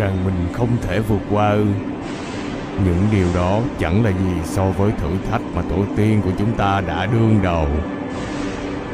rằng 0.00 0.24
mình 0.24 0.48
không 0.52 0.68
thể 0.82 1.00
vượt 1.00 1.20
qua 1.30 1.50
ư 1.50 1.66
những 2.84 3.06
điều 3.12 3.26
đó 3.34 3.60
chẳng 3.78 4.04
là 4.04 4.10
gì 4.10 4.40
so 4.44 4.64
với 4.64 4.92
thử 4.92 5.08
thách 5.30 5.40
mà 5.54 5.62
tổ 5.70 5.84
tiên 5.96 6.20
của 6.24 6.30
chúng 6.38 6.52
ta 6.56 6.80
đã 6.86 7.06
đương 7.06 7.40
đầu 7.42 7.68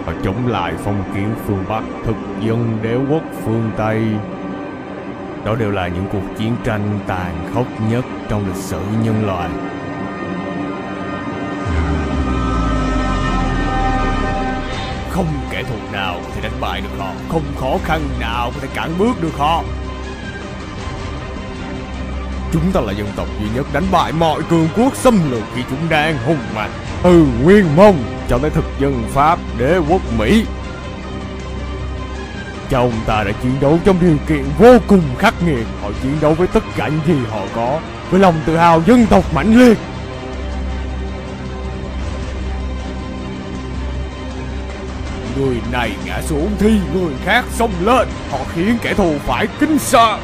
và 0.06 0.14
chống 0.24 0.46
lại 0.46 0.72
phong 0.84 1.03
kiến 1.14 1.34
phương 1.46 1.64
Bắc 1.69 1.82
thực 2.04 2.16
dân 2.40 2.79
đế 2.82 2.96
quốc 3.11 3.22
phương 3.45 3.71
Tây. 3.77 4.03
Đó 5.45 5.54
đều 5.54 5.71
là 5.71 5.88
những 5.88 6.06
cuộc 6.12 6.38
chiến 6.38 6.56
tranh 6.64 6.98
tàn 7.07 7.50
khốc 7.54 7.66
nhất 7.91 8.04
trong 8.29 8.46
lịch 8.46 8.57
sử 8.57 8.80
nhân 9.04 9.27
loại. 9.27 9.50
Không 15.11 15.27
kẻ 15.50 15.62
thù 15.62 15.77
nào 15.93 16.14
có 16.25 16.30
thể 16.34 16.41
đánh 16.43 16.61
bại 16.61 16.80
được 16.80 16.98
họ, 16.98 17.12
không 17.29 17.45
khó 17.57 17.79
khăn 17.84 18.00
nào 18.20 18.50
có 18.54 18.61
thể 18.61 18.68
cản 18.75 18.91
bước 18.98 19.23
được 19.23 19.38
họ. 19.38 19.62
Chúng 22.53 22.73
ta 22.73 22.81
là 22.81 22.93
dân 22.93 23.09
tộc 23.17 23.27
duy 23.41 23.46
nhất 23.55 23.67
đánh 23.73 23.85
bại 23.91 24.13
mọi 24.13 24.43
cường 24.50 24.68
quốc 24.77 24.96
xâm 24.96 25.31
lược 25.31 25.43
khi 25.54 25.63
chúng 25.71 25.89
đang 25.89 26.18
hùng 26.27 26.39
mạnh. 26.54 26.71
Từ 27.03 27.27
Nguyên 27.43 27.77
Mông 27.77 28.04
cho 28.29 28.39
tới 28.39 28.50
thực 28.50 28.64
dân 28.81 29.03
Pháp, 29.13 29.39
đế 29.59 29.79
quốc 29.89 30.00
Mỹ. 30.18 30.45
Cha 32.70 32.78
ông 32.78 32.92
ta 33.06 33.25
đã 33.25 33.33
chiến 33.42 33.53
đấu 33.61 33.78
trong 33.84 33.97
điều 34.01 34.17
kiện 34.28 34.45
vô 34.59 34.78
cùng 34.87 35.03
khắc 35.19 35.34
nghiệt. 35.42 35.67
Họ 35.83 35.91
chiến 36.03 36.17
đấu 36.20 36.34
với 36.34 36.47
tất 36.47 36.64
cả 36.77 36.89
những 36.89 37.01
gì 37.06 37.27
họ 37.31 37.41
có, 37.55 37.81
với 38.11 38.20
lòng 38.20 38.34
tự 38.47 38.56
hào 38.56 38.83
dân 38.87 39.06
tộc 39.06 39.34
mãnh 39.34 39.59
liệt. 39.59 39.78
Người 45.39 45.56
này 45.73 45.92
ngã 46.06 46.23
xuống 46.23 46.51
thì 46.59 46.81
người 46.95 47.12
khác 47.25 47.45
xông 47.51 47.73
lên. 47.81 48.09
Họ 48.31 48.39
khiến 48.55 48.78
kẻ 48.83 48.95
thù 48.95 49.15
phải 49.27 49.47
kinh 49.61 49.78
sợ. 49.78 50.19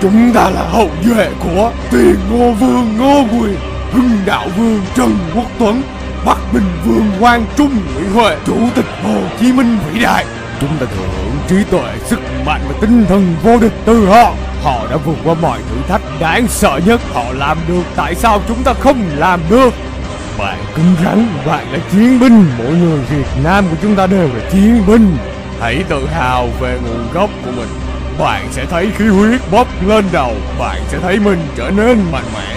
Chúng 0.00 0.32
ta 0.34 0.50
là 0.50 0.62
hậu 0.62 0.90
duệ 1.04 1.30
của 1.44 1.72
tiền 1.90 2.16
ngô 2.30 2.52
vương 2.52 2.98
Ngô 2.98 3.24
Quyền, 3.32 3.56
hưng 3.92 4.10
đạo 4.26 4.48
vương 4.56 4.80
Trần 4.94 5.18
Quốc 5.34 5.46
Tuấn, 5.58 5.82
Bắc 6.26 6.38
Bình 6.52 6.70
vương 6.84 7.10
Quang 7.20 7.44
Trung 7.56 7.80
Nguyễn 7.94 8.12
Huệ, 8.12 8.36
Chủ 8.46 8.56
tịch 8.74 8.84
Hồ 9.02 9.20
Chí 9.40 9.52
Minh 9.52 9.78
vĩ 9.92 10.00
đại. 10.00 10.26
Chúng 10.60 10.70
ta 10.80 10.86
thừa 10.86 11.06
hưởng 11.16 11.36
trí 11.48 11.56
tuệ, 11.70 11.98
sức 12.04 12.20
mạnh 12.46 12.60
và 12.68 12.74
tinh 12.80 13.04
thần 13.08 13.36
vô 13.42 13.58
địch 13.58 13.72
từ 13.84 14.06
họ. 14.06 14.32
Họ 14.62 14.86
đã 14.90 14.96
vượt 14.96 15.16
qua 15.24 15.34
mọi 15.42 15.58
thử 15.58 15.76
thách 15.88 16.02
đáng 16.20 16.48
sợ 16.48 16.80
nhất. 16.86 17.00
Họ 17.14 17.24
làm 17.32 17.58
được, 17.68 17.82
tại 17.96 18.14
sao 18.14 18.40
chúng 18.48 18.62
ta 18.62 18.74
không 18.74 19.04
làm 19.16 19.40
được? 19.50 19.74
Bạn 20.38 20.58
cứng 20.74 20.94
rắn, 21.04 21.28
bạn 21.46 21.72
là 21.72 21.78
chiến 21.92 22.20
binh. 22.20 22.44
Mỗi 22.58 22.72
người 22.72 22.98
Việt 23.10 23.28
Nam 23.44 23.64
của 23.70 23.76
chúng 23.82 23.96
ta 23.96 24.06
đều 24.06 24.28
là 24.28 24.50
chiến 24.52 24.82
binh. 24.86 25.16
Hãy 25.60 25.84
tự 25.88 26.06
hào 26.06 26.48
về 26.60 26.78
nguồn 26.82 27.12
gốc 27.12 27.30
của 27.44 27.50
mình 27.56 27.68
bạn 28.18 28.46
sẽ 28.50 28.66
thấy 28.66 28.90
khí 28.90 29.06
huyết 29.06 29.40
bốc 29.52 29.68
lên 29.86 30.04
đầu, 30.12 30.32
bạn 30.58 30.80
sẽ 30.86 30.98
thấy 30.98 31.18
mình 31.24 31.38
trở 31.56 31.70
nên 31.76 31.98
mạnh 32.12 32.24
mẽ. 32.34 32.54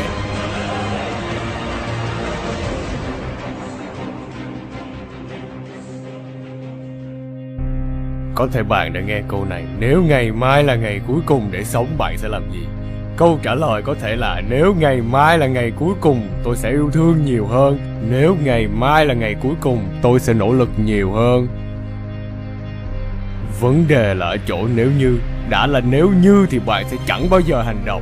Có 8.36 8.48
thể 8.52 8.64
bạn 8.64 8.94
đã 8.94 9.02
nghe 9.02 9.22
câu 9.28 9.45
này, 9.45 9.64
nếu 9.80 10.03
ngày 10.03 10.31
mai 10.31 10.64
là 10.64 10.76
ngày 10.76 11.02
cuối 11.08 11.20
cùng 11.26 11.50
để 11.52 11.64
sống, 11.64 11.88
bạn 11.98 12.18
sẽ 12.18 12.28
làm 12.28 12.52
gì? 12.52 12.66
Câu 13.18 13.40
trả 13.44 13.56
lời 13.56 13.81
có 13.81 13.96
thể 14.02 14.16
là, 14.16 14.42
nếu 14.50 14.75
ngày 14.80 15.02
mai 15.02 15.38
là 15.38 15.48
ngày 15.48 15.72
cuối 15.80 15.94
cùng, 16.02 16.28
tôi 16.44 16.56
sẽ 16.56 16.70
yêu 16.70 16.90
thương 16.94 17.25
nhiều 17.25 17.46
hơn. 17.46 17.80
Nếu 18.09 18.38
ngày 18.44 18.68
mai 18.68 19.06
là 19.06 19.14
ngày 19.14 19.36
cuối 19.42 19.53
cùng, 19.62 19.90
tôi 20.02 20.20
sẽ 20.20 20.34
nỗ 20.34 20.53
lực 20.53 20.70
nhiều 20.86 21.12
hơn 21.12 21.48
vấn 23.62 23.88
đề 23.88 24.14
là 24.14 24.26
ở 24.26 24.38
chỗ 24.48 24.67
nếu 24.76 24.92
như, 24.98 25.20
đã 25.50 25.67
là 25.67 25.80
nếu 25.80 26.12
như 26.22 26.45
thì 26.50 26.59
bạn 26.59 26.86
sẽ 26.90 26.98
chẳng 27.06 27.30
bao 27.30 27.40
giờ 27.40 27.62
hành 27.62 27.86
động. 27.86 28.02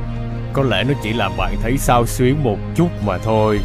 Có 0.52 0.62
lẽ 0.62 0.84
nó 0.84 0.94
chỉ 1.02 1.12
làm 1.12 1.32
bạn 1.36 1.54
thấy 1.62 1.78
sao 1.78 2.06
xuyến 2.06 2.42
một 2.42 2.58
chút 2.74 2.88
mà 3.06 3.18
thôi. 3.18 3.60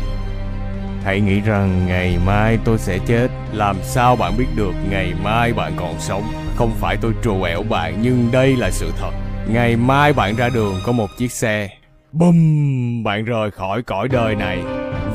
Hãy 1.03 1.19
nghĩ 1.19 1.39
rằng 1.39 1.87
ngày 1.87 2.17
mai 2.25 2.57
tôi 2.65 2.77
sẽ 2.77 2.97
chết. 3.05 3.27
Làm 3.53 3.75
sao 3.83 4.15
bạn 4.15 4.37
biết 4.37 4.45
được 4.55 4.73
ngày 4.89 5.13
mai 5.23 5.53
bạn 5.53 5.73
còn 5.75 5.95
sống? 5.99 6.23
Không 6.55 6.71
phải 6.79 6.97
tôi 6.97 7.13
trù 7.23 7.43
ẻo 7.43 7.63
bạn, 7.63 7.97
nhưng 8.01 8.29
đây 8.31 8.55
là 8.55 8.71
sự 8.71 8.91
thật. 8.99 9.11
Ngày 9.47 9.75
mai 9.75 10.13
bạn 10.13 10.35
ra 10.35 10.49
đường 10.49 10.75
có 10.85 10.91
một 10.91 11.09
chiếc 11.17 11.31
xe. 11.31 11.69
Bum 12.11 13.03
bạn 13.03 13.25
rời 13.25 13.51
khỏi 13.51 13.81
cõi 13.81 14.07
đời 14.07 14.35
này. 14.35 14.59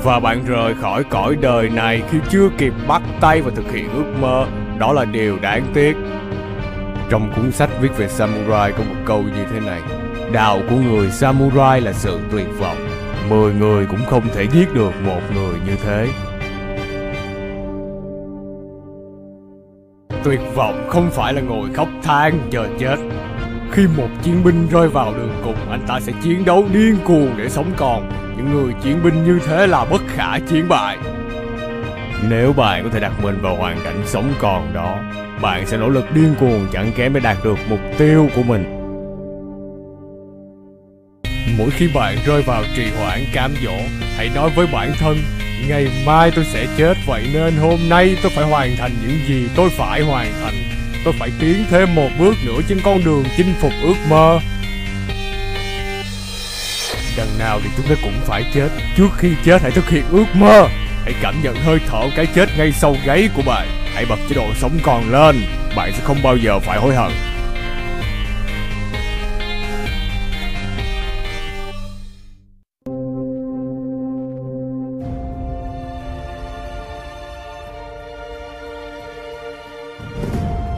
Và 0.02 0.20
bạn 0.20 0.44
rời 0.46 0.74
khỏi 0.74 1.04
cõi 1.04 1.36
đời 1.40 1.70
này 1.70 2.02
khi 2.10 2.18
chưa 2.30 2.48
kịp 2.58 2.72
bắt 2.88 3.02
tay 3.20 3.40
và 3.40 3.50
thực 3.56 3.72
hiện 3.72 3.88
ước 3.94 4.14
mơ. 4.20 4.46
Đó 4.78 4.92
là 4.92 5.04
điều 5.04 5.38
đáng 5.38 5.66
tiếc 5.74 5.96
trong 7.10 7.32
cuốn 7.36 7.52
sách 7.52 7.70
viết 7.80 7.96
về 7.96 8.08
samurai 8.08 8.72
có 8.72 8.84
một 8.84 8.96
câu 9.06 9.22
như 9.22 9.44
thế 9.52 9.60
này 9.60 9.80
Đạo 10.32 10.60
của 10.70 10.76
người 10.76 11.10
samurai 11.10 11.80
là 11.80 11.92
sự 11.92 12.20
tuyệt 12.30 12.46
vọng, 12.58 12.76
Mười 13.28 13.54
người 13.54 13.86
cũng 13.86 14.04
không 14.06 14.28
thể 14.34 14.46
giết 14.52 14.74
được 14.74 14.92
một 15.04 15.20
người 15.34 15.54
như 15.66 15.76
thế. 15.84 16.08
Tuyệt 20.24 20.40
vọng 20.54 20.86
không 20.88 21.10
phải 21.10 21.32
là 21.32 21.40
ngồi 21.40 21.68
khóc 21.74 21.88
than 22.02 22.40
chờ 22.50 22.68
chết. 22.78 22.96
Khi 23.72 23.86
một 23.96 24.08
chiến 24.22 24.44
binh 24.44 24.68
rơi 24.70 24.88
vào 24.88 25.14
đường 25.14 25.34
cùng, 25.44 25.70
Anh 25.70 25.84
ta 25.86 26.00
sẽ 26.00 26.12
chiến 26.22 26.44
đấu 26.44 26.64
điên 26.72 26.96
cuồng 27.04 27.30
để 27.36 27.48
sống 27.48 27.70
còn. 27.76 28.12
Những 28.36 28.52
người 28.54 28.74
chiến 28.82 29.00
binh 29.04 29.24
như 29.24 29.38
thế 29.46 29.66
là 29.66 29.84
bất 29.84 30.00
khả 30.08 30.38
chiến 30.38 30.68
bại. 30.68 30.98
Nếu 32.28 32.52
bạn 32.52 32.84
có 32.84 32.90
thể 32.92 33.00
đặt 33.00 33.12
mình 33.22 33.38
vào 33.42 33.56
hoàn 33.56 33.80
cảnh 33.84 34.02
sống 34.06 34.32
còn 34.40 34.74
đó 34.74 34.98
bạn 35.40 35.66
sẽ 35.66 35.76
nỗ 35.76 35.88
lực 35.88 36.04
điên 36.14 36.34
cuồng 36.40 36.66
chẳng 36.72 36.92
kém 36.96 37.14
để 37.14 37.20
đạt 37.20 37.36
được 37.44 37.58
mục 37.68 37.80
tiêu 37.98 38.28
của 38.36 38.42
mình. 38.42 38.64
Mỗi 41.58 41.70
khi 41.70 41.88
bạn 41.94 42.16
rơi 42.26 42.42
vào 42.42 42.62
trì 42.76 42.90
hoãn 42.90 43.24
cám 43.32 43.54
dỗ, 43.64 43.76
hãy 44.16 44.30
nói 44.34 44.50
với 44.56 44.66
bản 44.72 44.92
thân, 44.98 45.18
ngày 45.68 45.88
mai 46.06 46.30
tôi 46.36 46.44
sẽ 46.44 46.66
chết, 46.76 46.94
vậy 47.06 47.22
nên 47.34 47.54
hôm 47.56 47.78
nay 47.88 48.16
tôi 48.22 48.32
phải 48.34 48.44
hoàn 48.44 48.76
thành 48.76 48.90
những 49.02 49.18
gì 49.28 49.48
tôi 49.56 49.70
phải 49.70 50.02
hoàn 50.02 50.32
thành. 50.42 50.54
Tôi 51.04 51.14
phải 51.18 51.30
tiến 51.40 51.64
thêm 51.70 51.94
một 51.94 52.08
bước 52.18 52.34
nữa 52.46 52.60
trên 52.68 52.80
con 52.84 53.04
đường 53.04 53.24
chinh 53.36 53.54
phục 53.60 53.72
ước 53.82 53.94
mơ. 54.08 54.40
Đằng 57.16 57.38
nào 57.38 57.60
thì 57.62 57.68
chúng 57.76 57.86
ta 57.86 57.94
cũng 58.02 58.20
phải 58.24 58.44
chết. 58.54 58.68
Trước 58.96 59.08
khi 59.16 59.28
chết, 59.44 59.62
hãy 59.62 59.70
thực 59.70 59.88
hiện 59.88 60.04
ước 60.10 60.26
mơ. 60.34 60.68
Hãy 61.04 61.14
cảm 61.22 61.34
nhận 61.42 61.56
hơi 61.56 61.78
thở 61.86 62.00
cái 62.16 62.26
chết 62.26 62.48
ngay 62.58 62.72
sau 62.72 62.96
gáy 63.04 63.28
của 63.36 63.42
bạn. 63.46 63.68
Hãy 64.00 64.06
bật 64.08 64.18
chế 64.28 64.36
độ 64.36 64.54
sống 64.54 64.78
còn 64.82 65.10
lên, 65.10 65.36
Bạn 65.76 65.92
sẽ 65.92 66.00
không 66.04 66.16
bao 66.22 66.36
giờ 66.36 66.58
phải 66.58 66.78
hối 66.78 66.94
hận. 66.94 67.10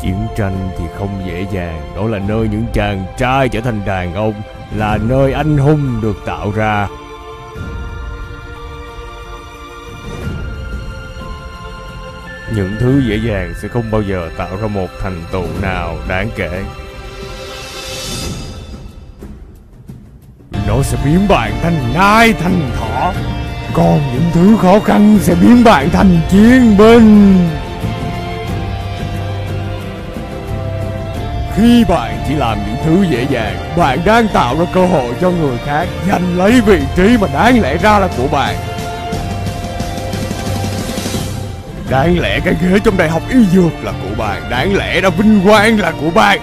Chiến 0.03 0.17
tranh 0.37 0.69
thì 0.79 0.85
không 0.99 1.23
dễ 1.27 1.47
dàng, 1.53 1.81
Đó 1.97 2.07
là 2.09 2.19
nơi 2.29 2.49
những 2.49 2.67
chàng 2.73 3.05
trai 3.19 3.49
trở 3.49 3.61
thành 3.61 3.81
đàn 3.87 4.15
ông, 4.15 4.35
Là 4.77 4.99
nơi 5.09 5.33
anh 5.33 5.59
hùng 5.59 6.01
được 6.03 6.17
tạo 6.27 6.53
ra. 6.57 6.89
Những 12.57 12.77
thứ 12.81 13.03
dễ 13.09 13.17
dàng 13.17 13.55
sẽ 13.63 13.69
không 13.69 13.91
bao 13.91 14.03
giờ 14.03 14.31
tạo 14.37 14.57
ra 14.63 14.67
một 14.67 14.89
thành 15.01 15.23
tựu 15.33 15.47
nào 15.63 15.99
đáng 16.09 16.29
kể. 16.37 16.63
Nó 20.69 20.83
sẽ 20.83 20.99
biến 21.05 21.29
bạn 21.29 21.53
thành 21.63 21.95
nai 21.95 22.33
thành 22.33 22.71
thỏ. 22.77 23.13
Còn 23.75 24.01
những 24.13 24.31
thứ 24.33 24.57
khó 24.63 24.81
khăn 24.81 25.19
sẽ 25.23 25.35
biến 25.35 25.65
bạn 25.65 25.91
thành 25.91 26.21
chiến 26.31 26.77
binh. 26.79 27.39
Khi 31.57 31.85
bạn 31.89 32.25
chỉ 32.29 32.35
làm 32.35 32.59
những 32.67 32.77
thứ 32.85 33.07
dễ 33.11 33.27
dàng, 33.31 33.57
bạn 33.77 33.99
đang 34.05 34.29
tạo 34.29 34.59
ra 34.59 34.65
cơ 34.73 34.87
hội 34.87 35.15
cho 35.21 35.31
người 35.31 35.59
khác 35.65 35.89
giành 36.09 36.39
lấy 36.39 36.61
vị 36.61 36.81
trí 36.97 37.17
mà 37.21 37.29
đáng 37.35 37.61
lẽ 37.61 37.77
ra 37.77 37.99
là 37.99 38.09
của 38.17 38.29
bạn. 38.33 38.55
Đáng 41.93 42.19
lẽ 42.19 42.41
cái 42.45 42.55
ghế 42.63 42.79
trong 42.85 42.97
đại 42.97 43.09
học 43.09 43.23
y 43.31 43.45
dược 43.45 43.85
là 43.85 43.93
của 43.93 44.15
bạn. 44.19 44.43
Đáng 44.51 44.77
lẽ 44.77 45.01
đã 45.01 45.09
vinh 45.09 45.41
quang 45.45 45.81
là 45.81 45.93
của 46.01 46.11
bạn. 46.11 46.41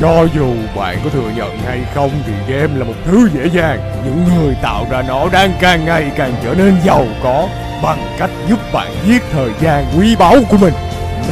Cho 0.00 0.26
dù 0.34 0.54
bạn 0.76 0.98
có 1.04 1.10
thừa 1.10 1.30
nhận 1.36 1.58
hay 1.66 1.80
không 1.94 2.10
Thì 2.26 2.54
game 2.54 2.78
là 2.78 2.84
một 2.84 2.94
thứ 3.04 3.28
dễ 3.34 3.46
dàng. 3.46 3.78
Những 4.04 4.24
người 4.24 4.56
tạo 4.62 4.86
ra 4.90 5.02
nó 5.08 5.28
đang 5.32 5.52
càng 5.60 5.84
ngày 5.84 6.10
càng 6.16 6.34
trở 6.44 6.54
nên 6.54 6.74
giàu 6.84 7.06
có 7.22 7.48
Bằng 7.82 8.14
cách 8.18 8.30
giúp 8.48 8.58
bạn 8.72 8.90
giết 9.06 9.22
thời 9.32 9.50
gian 9.60 9.84
quý 9.98 10.16
báu 10.18 10.36
của 10.50 10.56
mình. 10.56 10.74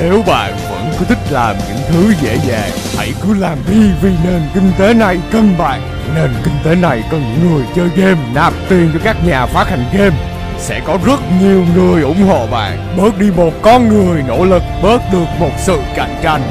Nếu 0.00 0.22
bạn 0.26 0.52
vẫn 0.70 0.92
cứ 0.98 1.04
thích 1.04 1.18
làm 1.30 1.56
những 1.68 1.82
thứ 1.88 2.14
dễ 2.20 2.38
dàng, 2.48 2.70
Hãy 2.98 3.12
cứ 3.22 3.34
làm 3.34 3.58
đi 3.70 3.90
vì 4.02 4.10
nền 4.24 4.42
kinh 4.54 4.72
tế 4.78 4.94
này 4.94 5.18
cần 5.32 5.54
bạn. 5.58 5.80
Nền 6.14 6.30
kinh 6.44 6.54
tế 6.64 6.74
này 6.74 7.02
cần 7.10 7.22
những 7.22 7.50
người 7.50 7.64
chơi 7.76 7.88
game 7.96 8.20
nạp 8.34 8.52
tiền 8.68 8.90
cho 8.92 8.98
các 9.04 9.16
nhà 9.26 9.46
phát 9.46 9.68
hành 9.68 9.84
game 9.92 10.31
sẽ 10.62 10.80
có 10.86 10.98
rất 11.06 11.20
nhiều 11.40 11.64
người 11.74 12.02
ủng 12.02 12.22
hộ 12.28 12.46
bạn. 12.46 12.96
Bớt 12.96 13.18
đi 13.18 13.30
một 13.36 13.52
con 13.62 13.88
người 13.88 14.22
nỗ 14.28 14.44
lực, 14.44 14.62
bớt 14.82 15.02
được 15.12 15.26
một 15.40 15.50
sự 15.58 15.78
cạnh 15.96 16.16
tranh. 16.22 16.42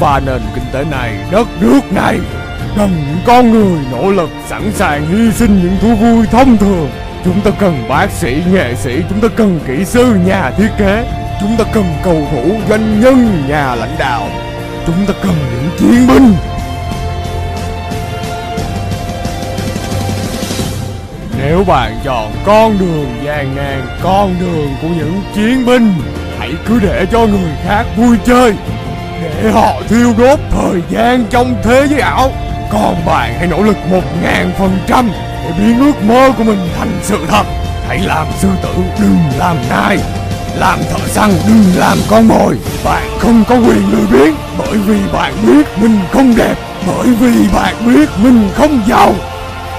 Và 0.00 0.20
nền 0.26 0.40
kinh 0.54 0.64
tế 0.72 0.84
này, 0.90 1.12
đất 1.30 1.48
nước 1.60 1.80
này 1.92 2.18
cần 2.76 2.90
những 3.06 3.18
con 3.26 3.50
người 3.50 3.78
nỗ 3.92 4.10
lực 4.10 4.30
sẵn 4.48 4.72
sàng 4.72 5.06
hy 5.06 5.32
sinh 5.32 5.60
những 5.62 5.76
thú 5.80 5.94
vui 5.94 6.26
thông 6.26 6.56
thường 6.56 6.90
chúng 7.24 7.40
ta 7.40 7.50
cần 7.60 7.84
bác 7.88 8.10
sĩ 8.10 8.42
nghệ 8.52 8.74
sĩ 8.74 9.02
chúng 9.08 9.20
ta 9.20 9.28
cần 9.36 9.60
kỹ 9.66 9.84
sư 9.84 10.14
nhà 10.26 10.50
thiết 10.50 10.68
kế 10.78 11.06
chúng 11.40 11.56
ta 11.58 11.64
cần 11.72 11.84
cầu 12.04 12.26
thủ 12.32 12.50
doanh 12.68 13.00
nhân 13.00 13.42
nhà 13.48 13.74
lãnh 13.74 13.96
đạo 13.98 14.28
chúng 14.88 15.06
ta 15.06 15.14
cần 15.22 15.34
những 15.52 15.70
chiến 15.78 16.06
binh. 16.06 16.34
Nếu 21.38 21.64
bạn 21.64 21.98
chọn 22.04 22.32
con 22.46 22.78
đường 22.78 23.14
gian 23.24 23.56
nan 23.56 23.86
con 24.02 24.34
đường 24.40 24.74
của 24.82 24.88
những 24.88 25.22
chiến 25.34 25.66
binh, 25.66 25.94
hãy 26.38 26.50
cứ 26.66 26.78
để 26.82 27.06
cho 27.12 27.18
người 27.18 27.52
khác 27.64 27.84
vui 27.96 28.16
chơi, 28.24 28.54
để 29.22 29.50
họ 29.50 29.72
thiêu 29.88 30.14
đốt 30.18 30.38
thời 30.50 30.82
gian 30.90 31.24
trong 31.30 31.54
thế 31.62 31.86
giới 31.90 32.00
ảo. 32.00 32.30
Còn 32.70 32.96
bạn 33.06 33.34
hãy 33.38 33.46
nỗ 33.46 33.62
lực 33.62 33.76
một 33.90 34.02
ngàn 34.22 34.52
phần 34.58 34.78
trăm 34.86 35.10
để 35.44 35.52
biến 35.58 35.78
ước 35.78 36.02
mơ 36.02 36.32
của 36.38 36.44
mình 36.44 36.68
thành 36.78 37.00
sự 37.02 37.18
thật. 37.28 37.44
Hãy 37.88 37.98
làm 37.98 38.26
sư 38.38 38.48
tử, 38.62 38.74
đừng 39.00 39.18
làm 39.38 39.56
nai 39.70 39.98
làm 40.58 40.78
thợ 40.90 41.08
săn, 41.08 41.30
đừng 41.46 41.64
làm 41.76 41.98
con 42.08 42.28
mồi. 42.28 42.58
Bạn 42.84 43.08
không 43.18 43.44
có 43.48 43.54
quyền 43.54 43.92
lười 43.92 44.06
biếng, 44.12 44.34
bởi 44.58 44.78
vì 44.86 44.98
bạn 45.12 45.34
biết 45.46 45.66
mình 45.80 46.00
không 46.12 46.36
đẹp, 46.36 46.54
bởi 46.86 47.06
vì 47.20 47.48
bạn 47.54 47.74
biết 47.86 48.08
mình 48.22 48.50
không 48.54 48.82
giàu. 48.86 49.14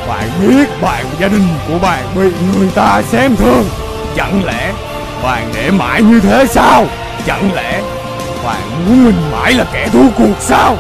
Bạn 0.07 0.29
biết 0.47 0.81
bạn, 0.81 1.05
gia 1.19 1.27
đình 1.27 1.47
của 1.67 1.79
bạn 1.79 2.03
bị 2.15 2.29
người 2.55 2.69
ta 2.75 3.01
xem 3.11 3.35
thường. 3.35 3.69
Chẳng 4.15 4.45
lẽ 4.45 4.73
bạn 5.23 5.51
để 5.55 5.71
mãi 5.71 6.01
như 6.01 6.19
thế 6.19 6.45
sao? 6.49 6.85
Chẳng 7.25 7.53
lẽ 7.53 7.81
bạn 8.45 8.61
muốn 8.85 9.05
mình 9.05 9.31
mãi 9.31 9.53
là 9.53 9.65
kẻ 9.73 9.87
thua 9.93 10.09
cuộc 10.17 10.35
sao? 10.39 10.77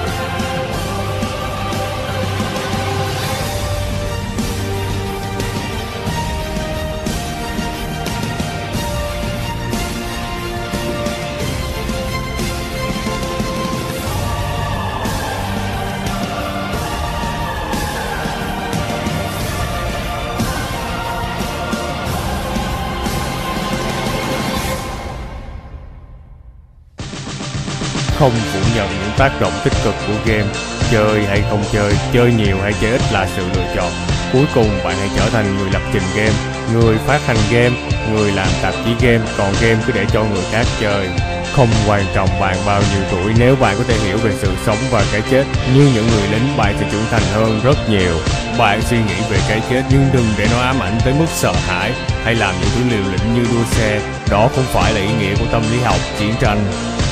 Không 28.19 28.31
phủ 28.53 28.59
nhận 28.75 28.87
những 28.89 29.17
tác 29.17 29.41
động 29.41 29.53
tích 29.63 29.73
cực 29.83 29.95
của 30.07 30.13
game. 30.25 30.47
Chơi 30.91 31.25
hay 31.25 31.43
không 31.49 31.63
chơi 31.71 31.93
chơi 32.13 32.31
nhiều 32.33 32.57
hay 32.63 32.73
chơi 32.81 32.91
ít 32.91 33.01
là 33.11 33.27
sự 33.35 33.43
lựa 33.55 33.73
chọn. 33.75 33.91
Cuối 34.33 34.45
cùng, 34.55 34.69
bạn 34.83 34.95
hãy 34.99 35.09
trở 35.15 35.29
thành 35.29 35.57
người 35.57 35.69
lập 35.73 35.81
trình 35.93 36.03
game. 36.15 36.33
Người 36.73 36.97
phát 36.97 37.19
hành 37.27 37.37
game, 37.51 37.75
người 38.11 38.31
làm 38.31 38.47
tạp 38.61 38.73
chí 38.85 39.07
game, 39.07 39.25
còn 39.37 39.53
game 39.61 39.77
cứ 39.87 39.93
để 39.93 40.05
cho 40.13 40.23
người 40.23 40.43
khác 40.51 40.65
chơi. 40.81 41.07
Không 41.53 41.67
quan 41.87 42.05
trọng 42.15 42.29
bạn 42.39 42.55
bao 42.65 42.81
nhiêu 42.81 43.01
tuổi, 43.11 43.33
nếu 43.39 43.55
bạn 43.55 43.75
có 43.77 43.83
thể 43.87 43.97
hiểu 43.97 44.17
về 44.17 44.31
sự 44.41 44.51
sống 44.65 44.77
và 44.91 45.03
cái 45.11 45.21
chết 45.31 45.43
như 45.75 45.89
những 45.93 46.07
người 46.07 46.27
lính, 46.31 46.57
bạn 46.57 46.75
sẽ 46.79 46.85
trưởng 46.91 47.05
thành 47.11 47.21
hơn 47.33 47.59
rất 47.63 47.89
nhiều. 47.89 48.17
Bạn 48.57 48.81
suy 48.81 48.97
nghĩ 48.97 49.15
về 49.29 49.37
cái 49.49 49.61
chết 49.69 49.83
nhưng 49.89 50.09
đừng 50.13 50.27
để 50.37 50.47
nó 50.51 50.61
ám 50.61 50.79
ảnh 50.79 50.97
tới 51.05 51.13
mức 51.19 51.25
sợ 51.33 51.53
hãi 51.67 51.91
hay 52.23 52.35
làm 52.35 52.55
những 52.61 52.69
thứ 52.75 52.95
liều 52.95 53.11
lĩnh 53.11 53.33
như 53.33 53.41
đua 53.51 53.63
xe. 53.71 54.01
Đó 54.29 54.49
không 54.55 54.65
phải 54.73 54.93
là 54.93 55.01
ý 55.01 55.09
nghĩa 55.19 55.35
của 55.39 55.45
tâm 55.51 55.61
lý 55.71 55.79
học, 55.79 55.99
chiến 56.19 56.33
tranh 56.39 56.65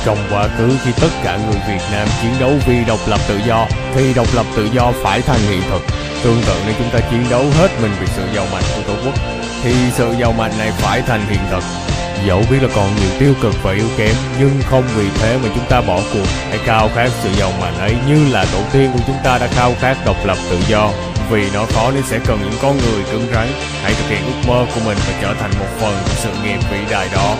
trong 0.04 0.18
quá 0.30 0.48
khứ 0.58 0.70
khi 0.84 0.90
tất 1.00 1.08
cả 1.24 1.36
người 1.36 1.60
Việt 1.68 1.84
Nam 1.92 2.08
chiến 2.22 2.30
đấu 2.40 2.52
vì 2.66 2.84
độc 2.84 2.98
lập 3.06 3.20
tự 3.28 3.40
do 3.46 3.66
thì 3.94 4.14
độc 4.14 4.26
lập 4.34 4.46
tự 4.56 4.68
do 4.72 4.92
phải 5.02 5.22
thành 5.22 5.40
hiện 5.40 5.62
thực. 5.70 5.82
Tương 6.24 6.42
tự 6.46 6.54
nếu 6.66 6.74
chúng 6.78 6.90
ta 6.90 6.98
chiến 7.10 7.24
đấu 7.30 7.44
hết 7.58 7.68
mình 7.82 7.92
vì 8.00 8.06
sự 8.06 8.22
giàu 8.34 8.46
mạnh 8.52 8.62
của 8.76 8.82
Tổ 8.86 8.94
quốc, 9.04 9.14
thì 9.62 9.74
sự 9.92 10.14
giàu 10.20 10.32
mạnh 10.32 10.52
này 10.58 10.70
phải 10.78 11.02
thành 11.02 11.26
hiện 11.28 11.40
thực. 11.50 11.64
Dẫu 12.26 12.42
biết 12.50 12.58
là 12.62 12.68
còn 12.74 12.96
nhiều 12.96 13.10
tiêu 13.18 13.34
cực 13.42 13.62
và 13.62 13.72
yếu 13.72 13.88
kém, 13.96 14.14
nhưng 14.38 14.60
không 14.70 14.84
vì 14.96 15.08
thế 15.20 15.38
mà 15.42 15.48
chúng 15.54 15.64
ta 15.68 15.80
bỏ 15.80 16.00
cuộc 16.12 16.26
hay 16.48 16.58
khao 16.64 16.90
khát 16.94 17.10
sự 17.22 17.30
giàu 17.38 17.52
mạnh 17.60 17.78
ấy 17.78 17.94
như 18.08 18.32
là 18.32 18.44
tổ 18.52 18.60
tiên 18.72 18.90
của 18.92 19.00
chúng 19.06 19.16
ta 19.24 19.38
đã 19.38 19.46
khao 19.46 19.74
khát 19.80 19.96
độc 20.06 20.16
lập 20.26 20.36
tự 20.50 20.58
do. 20.68 20.90
Vì 21.30 21.50
nó 21.54 21.64
khó 21.74 21.90
nên 21.90 22.02
sẽ 22.06 22.18
cần 22.26 22.38
những 22.42 22.58
con 22.62 22.78
người 22.78 23.04
cứng 23.12 23.26
rắn. 23.34 23.46
Hãy 23.82 23.94
thực 23.94 24.08
hiện 24.08 24.26
ước 24.26 24.48
mơ 24.48 24.66
của 24.74 24.80
mình 24.84 24.98
và 25.06 25.12
trở 25.22 25.34
thành 25.40 25.50
một 25.58 25.66
phần 25.80 25.94
của 26.04 26.14
sự 26.16 26.30
nghiệp 26.42 26.58
vĩ 26.70 26.78
đại 26.90 27.08
đó. 27.14 27.36